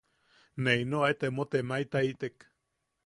Ne 0.63 0.73
ino 0.83 0.99
aet 1.07 1.21
emo 1.29 1.43
temaetaitek. 1.51 2.37